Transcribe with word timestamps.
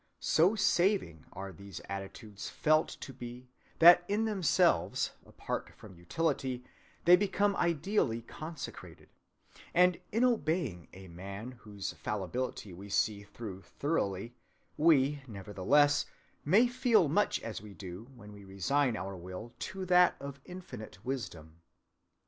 So 0.19 0.55
saving 0.55 1.27
are 1.31 1.53
these 1.53 1.79
attitudes 1.87 2.49
felt 2.49 2.87
to 3.01 3.13
be 3.13 3.49
that 3.77 4.03
in 4.07 4.25
themselves, 4.25 5.11
apart 5.27 5.75
from 5.75 5.93
utility, 5.95 6.63
they 7.05 7.15
become 7.15 7.55
ideally 7.55 8.23
consecrated; 8.23 9.09
and 9.75 9.99
in 10.11 10.23
obeying 10.23 10.87
a 10.91 11.07
man 11.07 11.51
whose 11.59 11.93
fallibility 11.93 12.73
we 12.73 12.89
see 12.89 13.21
through 13.25 13.61
thoroughly, 13.61 14.33
we, 14.75 15.21
nevertheless, 15.27 16.07
may 16.43 16.65
feel 16.65 17.07
much 17.07 17.39
as 17.41 17.61
we 17.61 17.75
do 17.75 18.09
when 18.15 18.33
we 18.33 18.43
resign 18.43 18.97
our 18.97 19.15
will 19.15 19.53
to 19.69 19.85
that 19.85 20.15
of 20.19 20.39
infinite 20.45 21.05
wisdom. 21.05 21.61